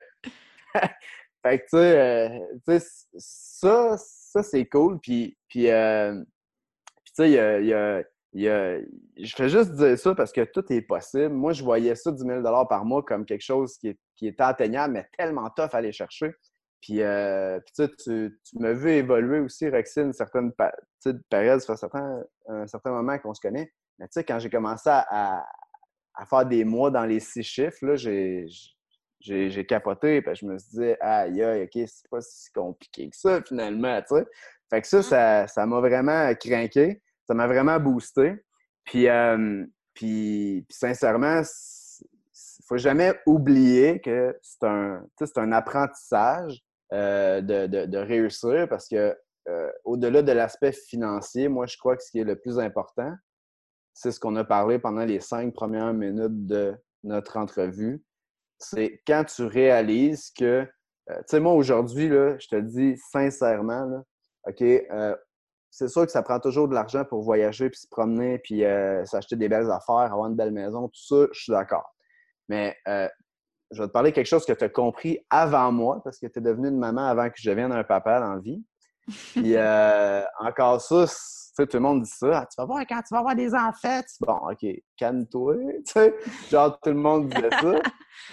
[1.43, 2.39] fait que tu sais,
[2.71, 2.79] euh,
[3.19, 4.99] ça, ça c'est cool.
[5.01, 5.69] Puis, puis tu
[7.13, 8.03] sais, il y a,
[8.35, 11.29] je fais juste dire ça parce que tout est possible.
[11.29, 14.43] Moi, je voyais ça, 10 000 par mois, comme quelque chose qui, est, qui était
[14.43, 16.33] atteignable, mais tellement tough à aller chercher.
[16.85, 20.53] Puis, euh, tu, tu m'as vu évoluer aussi, Rexy, une certaine
[21.31, 21.99] période, ça fait
[22.47, 23.73] un certain moment qu'on se connaît.
[23.99, 25.47] Mais tu sais, quand j'ai commencé à,
[26.29, 28.45] faire des mois dans les six chiffres, là, j'ai,
[29.19, 30.21] j'ai, capoté.
[30.21, 34.03] Puis je me suis dit, aïe, aïe, OK, c'est pas si compliqué que ça, finalement,
[34.03, 34.27] tu sais.
[34.69, 35.49] Fait que ça, mmh.
[35.49, 37.01] ça, m'a vraiment craqué.
[37.27, 38.35] Ça m'a vraiment boosté.
[38.85, 45.03] Puis, euh, puis, sincèrement, il faut jamais oublier que c'est un,
[45.37, 46.63] un apprentissage
[46.95, 49.17] euh, de, réussir parce que
[49.49, 53.13] euh, au-delà de l'aspect financier, moi, je crois que ce qui est le plus important,
[53.93, 58.03] c'est ce qu'on a parlé pendant les cinq premières minutes de notre entrevue.
[58.59, 60.65] C'est quand tu réalises que,
[61.09, 64.03] tu sais, moi, aujourd'hui, je te dis sincèrement,
[64.47, 65.17] OK, euh,
[65.71, 69.05] c'est sûr que ça prend toujours de l'argent pour voyager, puis se promener, puis euh,
[69.07, 71.95] s'acheter des belles affaires, avoir une belle maison, tout ça, je suis d'accord.
[72.49, 73.09] Mais euh,
[73.75, 76.27] je vais te parler de quelque chose que tu as compris avant moi, parce que
[76.27, 78.65] tu es devenu une maman avant que je devienne un papa dans la vie.
[79.07, 79.57] Puis
[80.41, 81.07] encore ça,
[81.57, 82.41] tout le monde dit ça.
[82.41, 84.01] Ah, tu vas voir quand tu vas avoir des enfants.
[84.21, 85.57] Bon, OK, calme-toi.
[86.51, 87.83] Genre, tout le monde disait ça.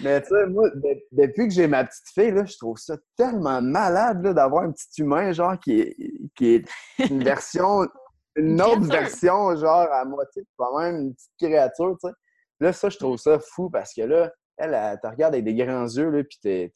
[0.00, 0.68] Mais tu sais, moi,
[1.12, 5.02] depuis que j'ai ma petite fille, là, je trouve ça tellement malade d'avoir un petit
[5.02, 5.96] humain, genre, qui est,
[6.36, 6.64] qui est
[7.10, 7.88] une version,
[8.36, 12.14] une autre version, genre, à moitié, quand même une petite créature, tu sais.
[12.60, 14.30] Là, ça, je trouve ça fou parce que là,
[14.62, 16.72] elle, elle, te regarde avec des grands yeux, là, puis t'es,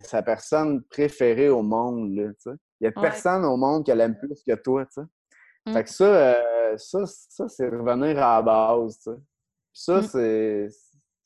[0.00, 2.56] sa personne préférée au monde, là, tu sais.
[2.80, 5.72] Il n'y a personne au monde qu'elle aime plus que toi, tu sais.
[5.72, 9.18] Fait que ça, euh, ça, ça c'est revenir à la base, tu sais.
[9.72, 10.02] Ça, mmh.
[10.02, 10.68] c'est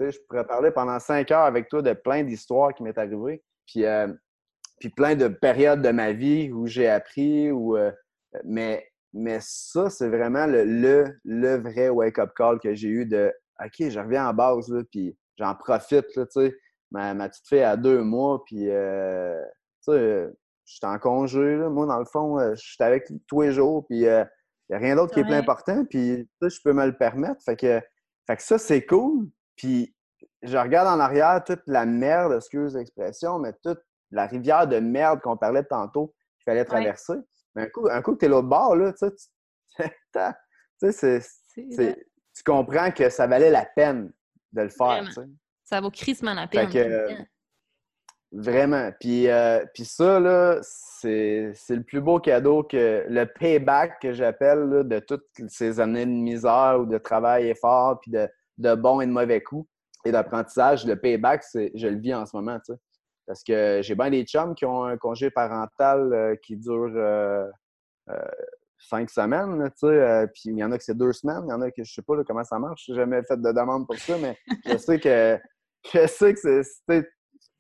[0.01, 3.43] je pourrais parler pendant cinq heures avec toi de plein d'histoires qui m'est arrivées.
[3.67, 4.09] Puis, euh,
[4.79, 7.51] puis plein de périodes de ma vie où j'ai appris.
[7.51, 7.91] Ou, euh,
[8.45, 10.65] mais, mais ça, c'est vraiment le,
[11.25, 15.17] le, vrai wake-up call que j'ai eu de OK, je reviens en base, là, puis
[15.39, 16.57] j'en profite, tu sais.
[16.91, 19.41] Ma, ma, petite fille a deux mois, puis, euh,
[19.85, 20.29] tu sais,
[20.65, 21.69] je suis en congé, là.
[21.69, 24.03] Moi, dans le fond, je suis avec tous les jours, puis il
[24.71, 27.43] n'y a rien d'autre qui est plus important, puis, tu je peux me le permettre.
[27.45, 27.81] Fait que,
[28.27, 29.29] fait que ça, c'est cool.
[29.57, 29.95] Puis,
[30.43, 35.21] je regarde en arrière toute la merde, excuse l'expression, mais toute la rivière de merde
[35.21, 37.15] qu'on parlait tantôt qu'il fallait traverser.
[37.55, 39.09] Mais un coup, un coup que tu es l'autre bord, là, tu
[40.91, 41.21] sais,
[42.35, 44.13] tu comprends que ça valait la peine
[44.53, 45.05] de le faire.
[45.65, 47.27] Ça vaut crissement la peine.
[48.33, 48.91] vraiment.
[49.01, 54.85] Puis, euh, puis ça, là, c'est le plus beau cadeau que le payback que j'appelle
[54.87, 59.07] de toutes ces années de misère ou de travail effort, puis de, de bons et
[59.07, 59.69] de mauvais coups
[60.05, 60.87] et d'apprentissage.
[60.87, 62.59] Le payback, je le vis en ce moment.
[63.27, 67.47] Parce que j'ai bien des chums qui ont un congé parental euh, qui dure euh,
[68.79, 71.53] cinq semaines, tu sais, puis il y en a que c'est deux semaines, il y
[71.53, 73.97] en a que je sais pas comment ça marche, j'ai jamais fait de demande pour
[73.97, 74.37] ça, mais
[74.67, 75.39] je sais que
[75.93, 77.09] je sais que c'est.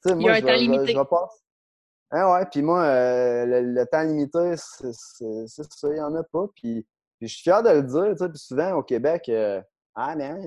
[0.07, 0.92] Y a un temps limité.
[0.92, 0.98] Je,
[2.12, 2.85] hein, ouais, puis moi,
[3.46, 6.46] le, temps limité, c'est ça, il n'y en a pas.
[6.54, 6.87] Puis,
[7.20, 9.31] je suis fier de le dire, tu sais, puis souvent au Québec,
[9.94, 10.38] ah, mais hein,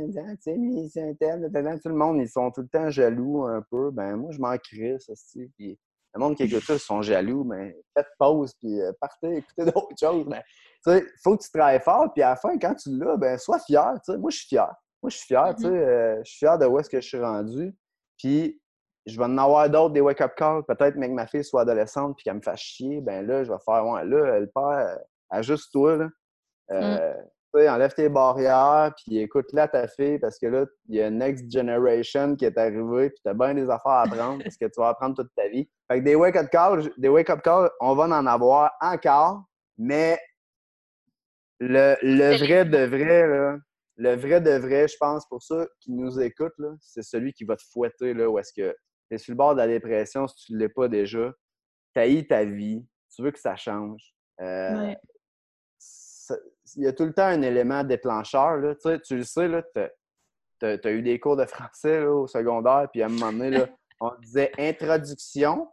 [0.42, 1.52] tu sais, c'est un tel,
[1.84, 3.92] tout le monde, ils sont tout le temps jaloux un peu.
[3.92, 5.52] Ben, moi, je m'en crisse, aussi.
[5.58, 5.78] Puis
[6.14, 9.66] le monde qui écoute ça, ils sont jaloux, mais faites pause, puis euh, partez, écoutez
[9.66, 10.26] d'autres choses.
[10.28, 10.44] Mais,
[10.84, 13.18] tu sais, il faut que tu travailles fort, puis à la fin, quand tu l'as,
[13.18, 14.18] ben, sois fier, tu sais.
[14.18, 14.74] Moi, je suis fier.
[15.02, 15.70] Moi, je suis fier, tu sais.
[15.70, 15.88] Mm-hmm.
[15.88, 17.76] Euh, je suis fier de où est-ce que je suis rendu.
[18.18, 18.62] Puis,
[19.06, 20.64] je vais en avoir d'autres, des wake-up calls.
[20.68, 23.52] Peut-être, mais que ma fille soit adolescente, puis qu'elle me fasse chier, ben là, je
[23.52, 26.10] vais faire, ouais, là, le père, ajuste-toi, là.
[26.70, 27.16] Mm.
[27.54, 31.52] Enlève tes barrières, puis écoute-la ta fille, parce que là, il y a une next
[31.52, 34.80] generation qui est arrivée, puis tu as bien des affaires à apprendre, parce que tu
[34.80, 35.70] vas apprendre toute ta vie.
[35.92, 39.44] Fait que des wake-up calls, des wake-up calls, on va en avoir encore,
[39.78, 40.20] mais
[41.60, 43.58] le, le vrai de vrai, là,
[43.98, 47.56] le vrai de vrai, je pense, pour ceux qui nous écoutent, c'est celui qui va
[47.56, 48.76] te fouetter, là, où est-ce que
[49.10, 51.32] tu es sur le bord de la dépression si tu ne l'es pas déjà.
[51.96, 54.02] Tu ta vie, tu veux que ça change.
[54.40, 54.94] Euh,
[56.76, 58.58] il y a tout le temps un élément déclencheur.
[58.58, 58.76] Là.
[58.76, 59.50] Tu, sais, tu le sais,
[60.60, 63.68] tu as, eu des cours de français au secondaire, puis à un moment donné, là,
[64.00, 65.68] on disait introduction,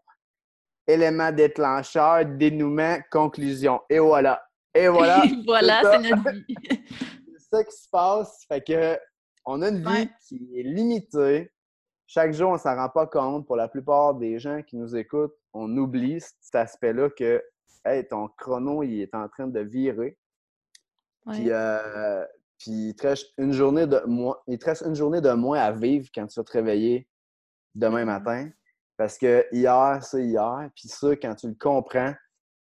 [0.86, 3.80] élément déclencheur, dénouement, conclusion.
[3.88, 4.42] Et voilà.
[4.74, 5.22] Et voilà.
[5.46, 6.56] voilà, c'est notre vie.
[6.70, 8.44] c'est ça qui se passe.
[8.48, 8.98] Fait que
[9.44, 11.50] on a une vie qui est limitée.
[12.06, 13.46] Chaque jour, on ne s'en rend pas compte.
[13.46, 17.42] Pour la plupart des gens qui nous écoutent, on oublie cet aspect-là que
[17.84, 20.18] hey, ton chrono il est en train de virer.
[21.26, 22.24] Puis, euh,
[22.58, 25.72] puis il, te reste une journée de moins, il te une journée de moins à
[25.72, 27.08] vivre quand tu vas te réveiller
[27.74, 28.06] demain mm-hmm.
[28.06, 28.50] matin.
[28.96, 30.68] Parce que hier, c'est hier.
[30.74, 32.14] Puis ça, quand tu le comprends,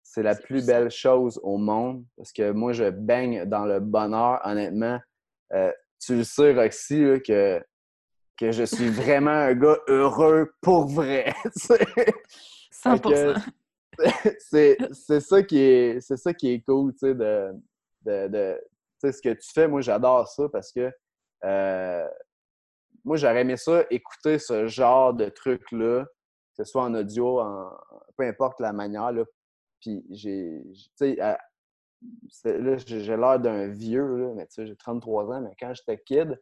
[0.03, 2.05] c'est la plus belle chose au monde.
[2.17, 4.99] Parce que moi, je baigne dans le bonheur, honnêtement.
[5.53, 7.63] Euh, tu le sais, Roxy, que,
[8.37, 11.33] que je suis vraiment un gars heureux pour vrai.
[12.71, 13.41] 100%.
[14.39, 17.51] C'est ça, qui est, ça qui est cool, tu sais, de,
[18.01, 18.59] de,
[19.01, 20.91] ce que tu fais, moi, j'adore ça parce que
[21.43, 22.07] euh,
[23.03, 27.71] moi, j'aurais aimé ça, écouter ce genre de truc-là, que ce soit en audio, en,
[28.17, 29.11] peu importe la manière.
[29.11, 29.23] Là.
[29.81, 30.63] Puis j'ai,
[30.97, 31.15] tu
[32.29, 35.73] sais, là, j'ai l'air d'un vieux, là, mais tu sais, j'ai 33 ans, mais quand
[35.73, 36.39] j'étais kid,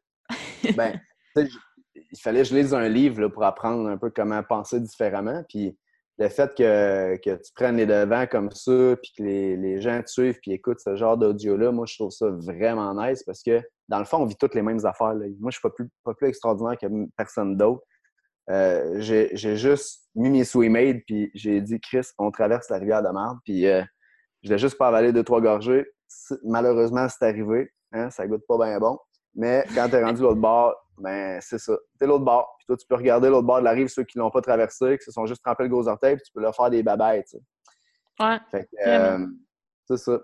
[0.76, 1.00] ben,
[1.36, 5.44] il fallait que je lise un livre là, pour apprendre un peu comment penser différemment.
[5.48, 5.78] Puis
[6.18, 10.40] le fait que, tu prennes les devants comme ça, puis que les, gens te suivent,
[10.42, 14.06] puis écoutent ce genre d'audio-là, moi, je trouve ça vraiment nice parce que, dans le
[14.06, 15.14] fond, on vit toutes les mêmes affaires.
[15.14, 17.84] Moi, je ne suis pas plus, pas plus extraordinaire que personne d'autre.
[18.50, 23.10] Euh, j'ai juste mis mes sous-emails, puis j'ai dit, Chris, on traverse la rivière de
[23.10, 23.84] Marde, puis euh,
[24.44, 25.86] je l'ai juste pas avalé deux, trois gorgées.
[26.44, 27.70] Malheureusement, c'est arrivé.
[27.92, 28.98] Hein, ça goûte pas bien bon.
[29.34, 31.78] Mais quand tu es rendu l'autre bord, ben c'est ça.
[32.00, 32.56] T'es l'autre bord.
[32.58, 34.98] Puis toi, tu peux regarder l'autre bord de la rive, ceux qui l'ont pas traversé,
[34.98, 37.24] qui se sont juste trempés le gros orteil, puis tu peux leur faire des babayes,
[37.24, 37.44] tu sais.
[38.20, 38.38] Ouais.
[38.50, 39.28] Fait que, euh,
[39.88, 40.20] c'est ça.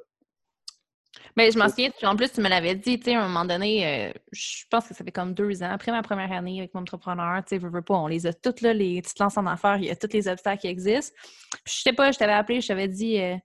[1.35, 3.45] Mais je m'en souviens, en plus, tu me l'avais dit, tu sais, à un moment
[3.45, 6.73] donné, euh, je pense que ça fait comme deux ans, après ma première année avec
[6.73, 9.21] mon entrepreneur, tu sais, veux, veux pas, on les a toutes, là, les, tu te
[9.21, 11.15] lances en affaires, il y a tous les obstacles qui existent.
[11.63, 13.35] Puis, je sais pas, je t'avais appelé, je t'avais dit, euh,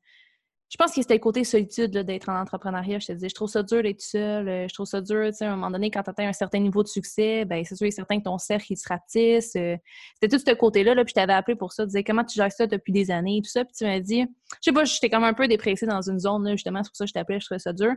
[0.69, 2.99] je pense que c'était le côté solitude d'être en entrepreneuriat.
[2.99, 4.49] Je te dis, je trouve ça dur d'être seul.
[4.49, 6.33] Euh, je trouve ça dur, tu sais, à un moment donné, quand tu atteins un
[6.33, 9.55] certain niveau de succès, ben c'est sûr et certain que ton cercle, il se rapetisse.
[9.55, 9.77] Euh,
[10.15, 11.85] c'était tout ce côté-là, là, puis je t'avais appelé pour ça.
[11.85, 13.65] Tu disais, comment tu gères ça depuis des années, tout ça.
[13.65, 16.45] Puis tu m'as dit, je sais pas, j'étais comme un peu dépressée dans une zone,
[16.45, 17.93] là, justement, c'est pour ça que je t'appelais, je trouvais ça dur.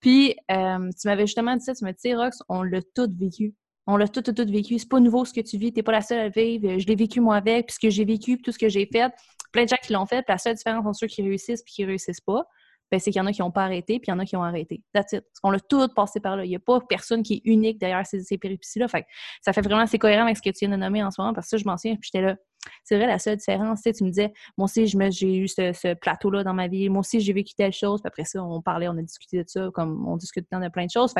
[0.00, 3.54] Puis euh, tu m'avais justement dit ça, tu m'as dit, Rox, on l'a tout vécu.
[3.86, 4.78] On l'a tout, tout, tout vécu.
[4.78, 5.72] C'est pas nouveau ce que tu vis.
[5.72, 6.78] T'es pas la seule à vivre.
[6.78, 8.86] Je l'ai vécu moi avec, puis ce que j'ai vécu, puis tout ce que j'ai
[8.86, 9.12] fait.
[9.52, 10.22] Plein de gens qui l'ont fait.
[10.22, 12.46] Puis la seule différence entre ceux qui réussissent et qui réussissent pas.
[12.90, 14.24] ben, c'est qu'il y en a qui n'ont pas arrêté, puis il y en a
[14.24, 14.82] qui ont arrêté.
[14.94, 15.20] That's it.
[15.20, 16.44] Parce qu'on l'a tout passé par là.
[16.46, 18.88] Il n'y a pas personne qui est unique derrière ces, ces péripéties-là.
[18.88, 19.04] Fait
[19.42, 21.34] ça fait vraiment assez cohérent avec ce que tu viens de nommer en ce moment,
[21.34, 22.36] parce que ça, je m'en souviens, puis j'étais là.
[22.82, 26.44] C'est vrai, la seule différence, sais, tu me disais, moi aussi, j'ai eu ce, plateau-là
[26.44, 28.96] dans ma vie, moi aussi, j'ai vécu telle chose, puis après ça, on parlait, on
[28.96, 31.12] a discuté de ça, comme on discute de plein de choses.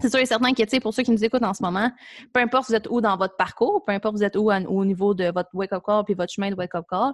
[0.00, 1.90] C'est sûr et certain que, tu sais, pour ceux qui nous écoutent en ce moment,
[2.32, 5.14] peu importe vous êtes où dans votre parcours, peu importe vous êtes où au niveau
[5.14, 7.12] de votre wake-up call puis votre chemin de wake-up call,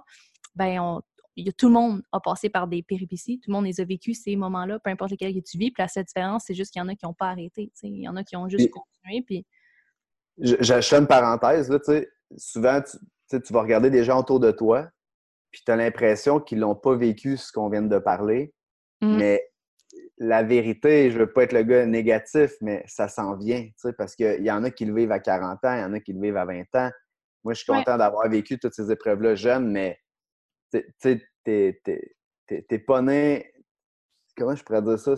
[0.55, 1.01] ben on,
[1.35, 3.85] y a, tout le monde a passé par des péripéties, tout le monde les a
[3.85, 5.71] vécu ces moments-là, peu importe lesquels que tu vis.
[5.71, 7.71] Puis la seule différence, c'est juste qu'il y en a qui n'ont pas arrêté.
[7.83, 9.23] Il y en a qui ont juste continué.
[9.25, 9.45] Puis...
[10.37, 11.69] J'achète une parenthèse.
[11.69, 11.79] Là,
[12.37, 14.87] souvent, tu, tu vas regarder des gens autour de toi,
[15.51, 18.53] puis tu as l'impression qu'ils n'ont pas vécu ce qu'on vient de parler.
[19.01, 19.17] Mmh.
[19.17, 19.41] Mais
[20.17, 24.43] la vérité, je veux pas être le gars négatif, mais ça s'en vient, parce qu'il
[24.43, 26.21] y en a qui le vivent à 40 ans, il y en a qui le
[26.21, 26.91] vivent à 20 ans.
[27.43, 29.99] Moi, je suis content d'avoir vécu toutes ces épreuves-là jeune, mais
[30.71, 33.51] tu sais, t'es pas né.
[34.37, 35.15] Comment je pourrais dire ça?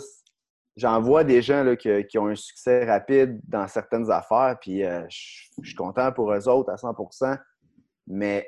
[0.76, 5.04] J'en vois des gens là, qui, ont un succès rapide dans certaines affaires, puis euh,
[5.10, 7.38] je suis content pour eux autres à 100%
[8.08, 8.48] mais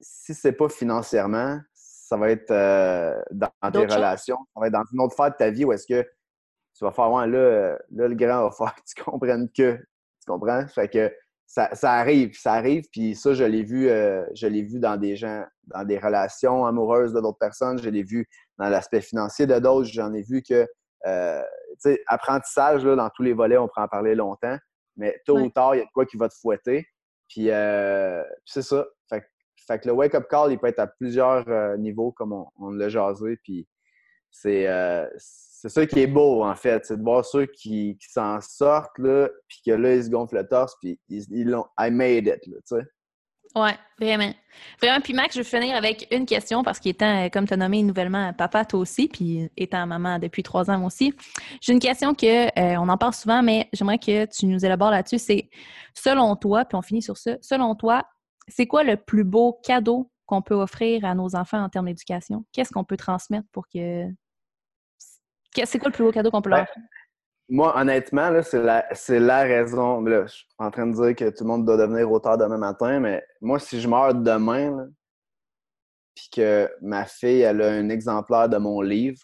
[0.00, 1.60] si c'est pas financièrement,
[2.08, 5.36] ça va être euh, dans tes relations, ça va être dans une autre phase de
[5.36, 8.74] ta vie où est-ce que tu vas faire, ouais, là, là, le grand va faire
[8.74, 9.76] que tu comprennes que.
[9.76, 10.66] Tu comprends?
[10.68, 11.12] Fait que
[11.46, 15.16] ça, arrive, ça arrive, puis ça, je l'ai vu, euh, je l'ai vu dans des
[15.16, 19.58] gens, dans des relations amoureuses de d'autres personnes, je l'ai vu dans l'aspect financier de
[19.58, 20.66] d'autres, j'en ai vu que,
[21.06, 21.42] euh,
[21.72, 24.56] tu sais, apprentissage, là, dans tous les volets, on pourrait en parler longtemps,
[24.96, 26.86] mais tôt ou tard, il y a de quoi qui va te fouetter,
[27.28, 27.48] puis
[28.46, 28.86] c'est ça.
[29.10, 29.24] Fait
[29.68, 32.88] fait que le wake-up call, il peut être à plusieurs euh, niveaux, comme on, l'a
[32.88, 33.38] jasé.
[33.44, 33.68] Puis
[34.46, 36.86] euh, c'est ça qui est beau, en fait.
[36.86, 40.48] C'est de voir ceux qui, s'en sortent, là, puis que là, ils se gonflent le
[40.48, 42.82] torse, puis ils l'ont «I made it», tu sais.
[43.56, 44.34] Oui, vraiment.
[44.80, 45.00] Vraiment.
[45.00, 47.82] Puis Max, je vais finir avec une question parce qu'étant, euh, comme tu as nommé
[47.82, 51.14] nouvellement papa, toi aussi, puis étant maman depuis trois ans aussi,
[51.62, 55.18] j'ai une question que on en parle souvent, mais j'aimerais que tu nous élabores là-dessus.
[55.18, 55.48] C'est
[55.94, 58.04] selon toi, puis on finit sur ça, selon toi,
[58.48, 62.44] c'est quoi le plus beau cadeau qu'on peut offrir à nos enfants en termes d'éducation?
[62.52, 64.06] Qu'est-ce qu'on peut transmettre pour que.
[65.64, 66.82] C'est quoi le plus beau cadeau qu'on peut leur offrir?
[67.50, 70.02] Moi, honnêtement, c'est la, la, raison.
[70.02, 72.58] Là, je suis en train de dire que tout le monde doit devenir auteur demain
[72.58, 74.86] matin, mais moi, si je meurs demain,
[76.14, 79.22] puis que ma fille, elle a un exemplaire de mon livre,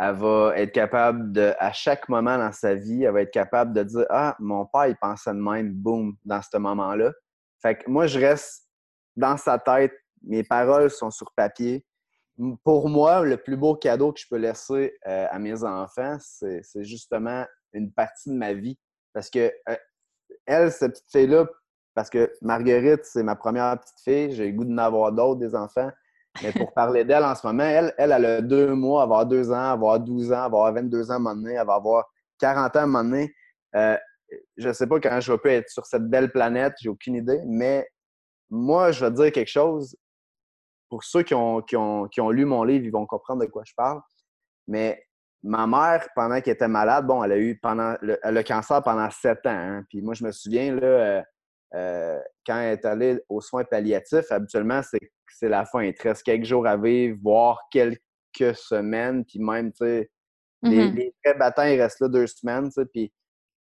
[0.00, 3.72] elle va être capable de, à chaque moment dans sa vie, elle va être capable
[3.72, 7.12] de dire Ah, mon père, il pensait de même, boum, dans ce moment-là.
[7.62, 8.68] Fait que moi, je reste
[9.16, 11.86] dans sa tête, mes paroles sont sur papier.
[12.64, 16.62] Pour moi, le plus beau cadeau que je peux laisser euh, à mes enfants, c'est
[16.82, 18.78] justement une partie de ma vie.
[19.12, 19.76] Parce que euh,
[20.46, 21.46] elle, cette petite fille-là,
[21.94, 25.54] parce que Marguerite, c'est ma première petite fille, j'ai le goût d'en avoir d'autres, des
[25.54, 25.90] enfants.
[26.42, 29.72] Mais pour parler d'elle en ce moment, elle, elle, a deux mois, avoir deux ans,
[29.72, 32.06] avoir 12 ans, avoir 22 ans à un moment donné, elle va avoir
[32.38, 33.34] 40 ans à un moment donné.
[33.76, 33.96] Euh,
[34.56, 37.40] je ne sais pas quand je vais être sur cette belle planète, j'ai aucune idée,
[37.46, 37.86] mais
[38.50, 39.96] moi, je vais te dire quelque chose.
[40.90, 43.72] Pour ceux qui ont, qui ont, lu mon livre, ils vont comprendre de quoi je
[43.74, 44.00] parle.
[44.68, 45.02] Mais
[45.42, 49.46] ma mère, pendant qu'elle était malade, bon, elle a eu pendant le, cancer pendant sept
[49.46, 49.50] ans.
[49.50, 49.84] Hein.
[49.88, 51.22] Puis moi, je me souviens, là, euh,
[51.74, 55.82] euh, quand elle est allée aux soins palliatifs, habituellement, c'est la fin.
[55.82, 59.24] Il te reste quelques jours à vivre, voire quelques semaines.
[59.24, 60.10] Puis même, tu sais,
[60.62, 60.94] les, mm-hmm.
[60.94, 62.68] les, vrais battants, ils restent là deux semaines.
[62.92, 63.10] Puis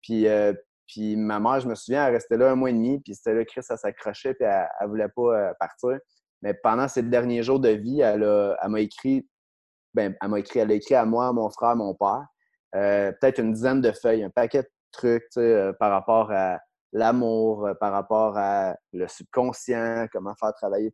[0.07, 0.53] puis, euh,
[0.87, 3.35] puis ma mère, je me souviens, elle restait là un mois et demi, puis c'était
[3.35, 5.99] là, Chris, elle s'accrochait, puis elle, ne voulait pas euh, partir.
[6.42, 8.27] Mais pendant ces derniers jours de vie, elle,
[8.68, 9.29] m'a écrit,
[9.94, 12.27] ben, elle m'a écrit, elle a écrit à moi, mon frère, mon père,
[12.75, 15.25] euh, peut-être une dizaine de feuilles, un paquet de trucs,
[15.79, 16.59] par rapport à
[16.92, 20.92] l'amour, par rapport à le subconscient, comment faire travailler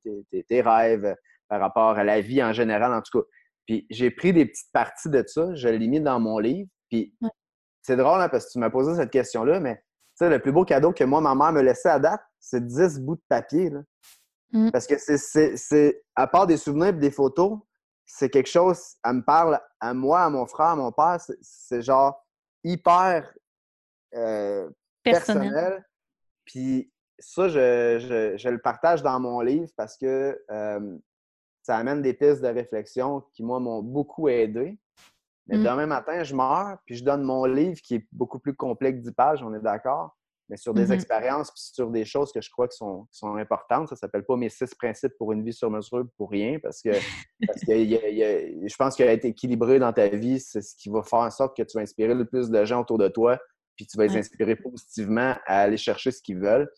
[0.48, 1.14] tes, rêves,
[1.48, 3.26] par rapport à la vie en général, en tout cas.
[3.66, 7.14] Puis j'ai pris des petites parties de ça, je l'ai mis dans mon livre, puis
[7.82, 9.82] c'est drôle hein, parce que tu m'as posé cette question-là, mais
[10.20, 13.16] le plus beau cadeau que moi, ma mère me laissait à date, c'est 10 bouts
[13.16, 13.72] de papier.
[14.52, 14.70] Mm.
[14.70, 17.58] Parce que c'est, à part des souvenirs et des photos,
[18.04, 21.82] c'est quelque chose, elle me parle à moi, à mon frère, à mon père, c'est,
[21.82, 22.24] genre
[22.62, 23.32] hyper
[24.14, 24.68] euh,
[25.02, 25.84] personnel.
[26.44, 30.98] Puis ça, je, le partage dans mon livre parce que euh,
[31.62, 34.78] ça amène des pistes de réflexion qui, moi, m'ont beaucoup aidé.
[35.48, 35.64] Mais mmh.
[35.64, 39.00] demain matin, je meurs, puis je donne mon livre qui est beaucoup plus complet que
[39.00, 40.16] 10 pages, on est d'accord,
[40.48, 43.36] mais sur des mmh expériences, puis sur des choses que je crois qui sont, sont
[43.36, 43.88] importantes.
[43.88, 46.80] Ça ne s'appelle pas mes six principes pour une vie sur mesure pour rien, parce
[46.82, 46.90] que,
[47.46, 51.30] parce que je pense qu'être équilibré dans ta vie, c'est ce qui va faire en
[51.30, 53.38] sorte que tu vas inspirer le plus de gens autour de toi,
[53.76, 56.70] puis tu vas les inspirer positivement à aller chercher ce qu'ils veulent.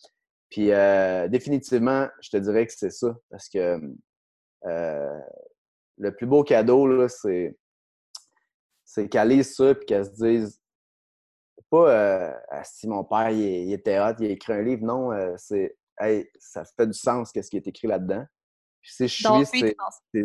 [0.51, 3.81] Puis euh, définitivement, je te dirais que c'est ça, parce que
[4.67, 5.21] euh,
[5.99, 7.57] le plus beau cadeau, là, c'est,
[8.95, 10.61] c'est qu'elle lise ça et qu'elle se dise
[11.69, 14.85] pas euh, si mon père il, était hot, il a écrit un livre.
[14.85, 18.25] Non, euh, c'est hey, ça fait du sens qu'est-ce qui est écrit là-dedans.
[18.81, 19.75] Puis si je suis,
[20.13, 20.25] c'est.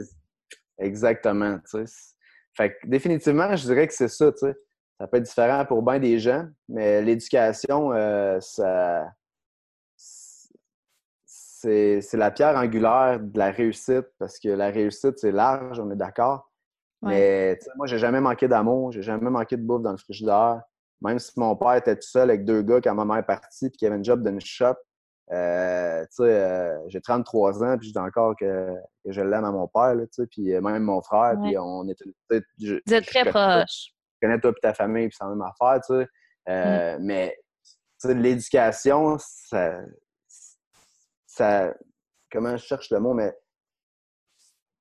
[0.77, 2.15] Exactement, tu sais.
[2.55, 4.55] Fait que définitivement, je dirais que c'est ça, tu sais.
[4.99, 9.11] Ça peut être différent pour bien des gens, mais l'éducation, euh, ça.
[9.95, 15.95] C'est la pierre angulaire de la réussite parce que la réussite, c'est large, on est
[15.95, 16.48] d'accord.
[17.01, 20.61] Mais moi, j'ai jamais manqué d'amour, j'ai jamais manqué de bouffe dans le frigidaire.
[21.01, 23.67] Même si mon père était tout seul avec deux gars quand ma mère est partie
[23.67, 24.75] et qu'il avait une job d'une shop,
[25.31, 29.95] euh, euh, j'ai 33 ans, puis je dis encore que, je l'aime à mon père,
[29.95, 31.95] là, puis euh, même mon frère, puis on est...
[32.29, 33.93] Vous êtes très proches.
[34.21, 36.07] Je connais toi et ta famille, puis c'est la même affaire, tu sais.
[36.49, 37.03] Euh, mm.
[37.03, 37.37] Mais
[38.05, 39.79] l'éducation, ça,
[41.27, 41.73] ça...
[42.31, 43.33] Comment je cherche le mot, mais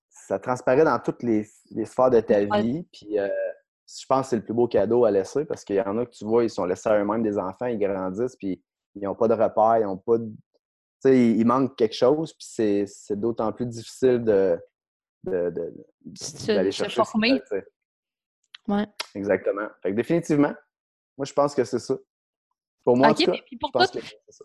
[0.09, 4.37] ça transparaît dans toutes les, les sphères de ta vie, puis je pense que c'est
[4.37, 6.51] le plus beau cadeau à laisser, parce qu'il y en a que tu vois, ils
[6.51, 8.63] sont laissés à eux-mêmes des enfants, ils grandissent, puis
[8.95, 10.27] ils n'ont pas de repères, ils n'ont pas de.
[10.27, 14.59] Tu sais, il manque quelque chose, puis c'est d'autant plus difficile de,
[15.25, 17.03] d'aller chercher.
[17.03, 17.41] Se former.
[18.69, 18.87] ouais.
[19.15, 19.69] Exactement.
[19.83, 20.55] Fait que définitivement,
[21.17, 21.97] moi, je pense que c'est ça.
[22.85, 24.45] Pour moi, okay, puis pour je pense que c'est ça.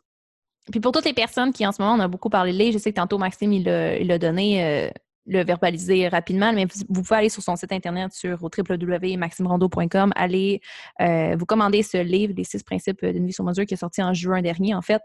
[0.72, 2.78] Puis pour toutes les personnes qui, en ce moment, on a beaucoup parlé de je
[2.78, 4.64] sais que tantôt, Maxime, il l'a donné.
[4.64, 4.92] Euh,
[5.26, 10.62] le verbaliser rapidement, mais vous, pouvez aller sur son site internet sur www.maximerando.com, aller
[11.02, 14.02] euh, vous commander ce livre, Les six principes d'une vie sur mesure, qui est sorti
[14.02, 15.02] en juin dernier, en fait,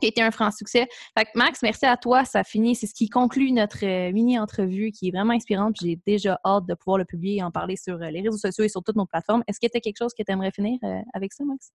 [0.00, 0.88] qui a été un franc succès.
[1.34, 2.24] Max, merci à toi.
[2.24, 2.74] Ça finit.
[2.74, 5.76] C'est ce qui conclut notre euh, mini-entrevue qui est vraiment inspirante.
[5.80, 8.64] J'ai déjà hâte de pouvoir le publier et en parler sur euh, les réseaux sociaux
[8.64, 9.42] et sur toutes nos plateformes.
[9.46, 10.78] Est-ce qu'il y a quelque chose que tu aimerais finir
[11.14, 11.70] avec ça, Max?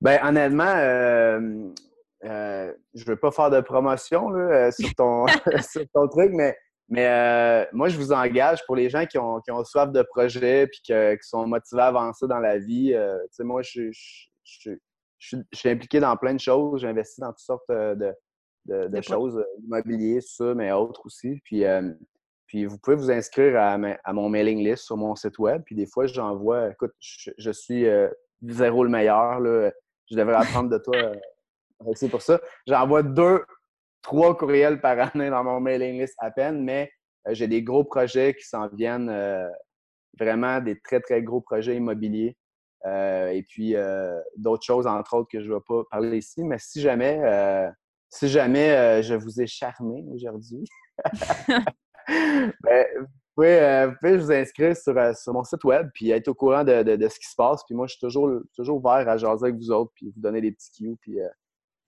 [0.00, 0.74] Ben, honnêtement,
[2.24, 5.26] je ne veux pas faire de promotion là, euh, sur, ton,
[5.94, 6.56] ton truc, mais,
[6.88, 10.02] mais euh, moi, je vous engage pour les gens qui ont, qui ont soif de
[10.02, 12.94] projet et qui sont motivés à avancer dans la vie.
[13.40, 13.90] moi, je,
[14.44, 14.70] je,
[15.18, 16.80] je, suis impliqué dans plein de choses.
[16.80, 18.14] J'investis dans toutes sortes de,
[18.66, 21.40] de, choses, immobilier, ça, mais autres aussi.
[21.44, 21.64] Puis,
[22.46, 25.62] puis vous pouvez vous inscrire à, à, mon mailing list sur mon site web.
[25.64, 27.86] Puis des fois, j'envoie, écoute, je, suis
[28.42, 29.40] zéro le meilleur.
[29.40, 29.70] Là.
[30.10, 30.96] Je devrais apprendre de toi
[31.94, 32.40] c'est pour ça.
[32.66, 33.44] J'envoie deux,
[34.04, 36.92] trois courriels par année dans mon mailing list à peine, mais
[37.26, 39.48] euh, j'ai des gros projets qui s'en viennent, euh,
[40.18, 42.36] vraiment des très, très gros projets immobiliers.
[42.86, 43.74] Euh, et puis
[44.36, 46.44] d'autres choses, entre autres, que je ne vais pas parler ici.
[46.44, 47.18] Mais si jamais,
[48.10, 50.64] si jamais je vous ai charmé aujourd'hui,
[52.08, 57.18] ben, vous, pouvez, vous, inscrire sur, mon site web puis être au courant de, ce
[57.18, 57.64] qui se passe.
[57.64, 60.42] Puis moi, je suis toujours, toujours ouvert à jaser avec vous autres puis vous donner
[60.42, 60.96] des petits cues.
[61.00, 61.18] Puis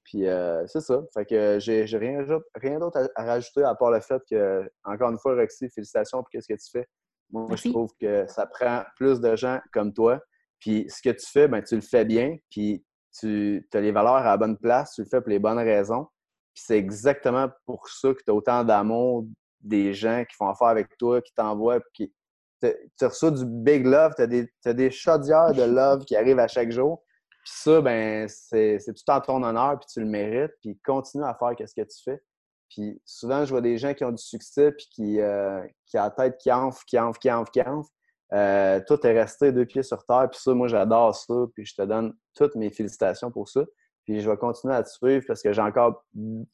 [0.07, 1.03] puis euh, c'est ça.
[1.13, 5.19] Fait que j'ai rien, rien d'autre à, rajouter à part le fait que, encore une
[5.19, 6.87] fois, Roxy, félicitations pour ce que tu fais.
[7.31, 10.21] Moi, je trouve que ça prend plus de gens comme toi.
[10.61, 12.37] Puis ce que tu fais, ben, tu le fais bien.
[12.51, 12.85] Puis
[13.19, 14.95] tu as les valeurs à la bonne place.
[14.95, 16.07] Tu le fais pour les bonnes raisons.
[16.55, 19.27] Puis c'est exactement pour ça que tu as autant d'amour
[19.61, 21.81] des gens qui font affaire avec toi, qui t'envoient.
[21.93, 22.15] Qui...
[22.63, 24.15] Tu reçois du big love.
[24.15, 27.03] Tu as des, as des chaudières de love qui arrivent à chaque jour.
[27.47, 31.33] Puis ça, ben, c'est tout en ton honneur, puis tu le mérites, puis continue à
[31.33, 32.21] faire ce que tu fais.
[32.69, 36.03] Puis souvent, je vois des gens qui ont du succès, puis qui, euh, qui ont
[36.03, 37.89] la tête qui enfle, qui enfle, qui enfle, qui enfle.
[38.33, 41.77] Euh, toi, t'es resté deux pieds sur terre, puis ça, moi, j'adore ça, puis je
[41.77, 43.63] te donne toutes mes félicitations pour ça.
[44.03, 46.05] Puis je vais continuer à te suivre parce que j'ai encore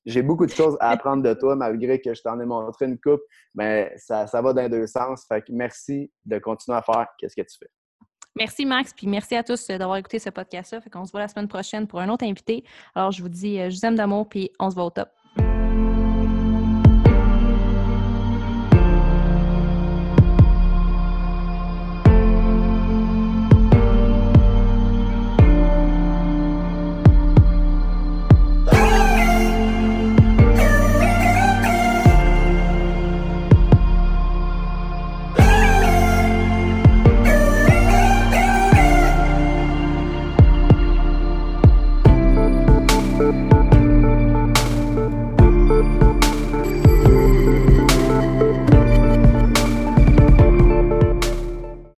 [0.04, 2.98] j'ai beaucoup de choses à apprendre de toi, malgré que je t'en ai montré une
[2.98, 3.22] coupe.
[3.54, 5.24] Mais ça, ça va dans les deux sens.
[5.26, 7.70] Fait que merci de continuer à faire qu'est-ce que tu fais.
[8.36, 10.80] Merci Max, puis merci à tous euh, d'avoir écouté ce podcast-là.
[10.80, 12.64] Fait qu'on se voit la semaine prochaine pour un autre invité.
[12.94, 15.10] Alors je vous dis, je vous aime d'amour, puis on se voit au top.